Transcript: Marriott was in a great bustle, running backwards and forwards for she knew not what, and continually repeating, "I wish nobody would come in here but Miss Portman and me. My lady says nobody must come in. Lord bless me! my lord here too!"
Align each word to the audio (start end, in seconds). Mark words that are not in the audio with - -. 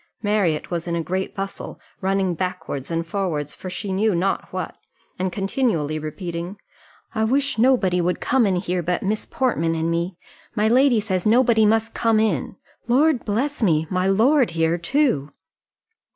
Marriott 0.23 0.71
was 0.71 0.87
in 0.87 0.95
a 0.95 1.03
great 1.03 1.35
bustle, 1.35 1.79
running 2.01 2.33
backwards 2.33 2.89
and 2.89 3.05
forwards 3.05 3.53
for 3.53 3.69
she 3.69 3.93
knew 3.93 4.15
not 4.15 4.51
what, 4.51 4.75
and 5.19 5.31
continually 5.31 5.99
repeating, 5.99 6.57
"I 7.13 7.23
wish 7.23 7.59
nobody 7.59 8.01
would 8.01 8.19
come 8.19 8.47
in 8.47 8.55
here 8.55 8.81
but 8.81 9.03
Miss 9.03 9.27
Portman 9.27 9.75
and 9.75 9.91
me. 9.91 10.17
My 10.55 10.67
lady 10.67 10.99
says 11.01 11.27
nobody 11.27 11.67
must 11.67 11.93
come 11.93 12.19
in. 12.19 12.55
Lord 12.87 13.23
bless 13.25 13.61
me! 13.61 13.85
my 13.91 14.07
lord 14.07 14.49
here 14.57 14.79
too!" 14.79 15.33